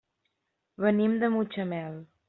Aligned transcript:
Venim 0.85 1.15
de 1.25 1.31
Mutxamel. 1.37 2.05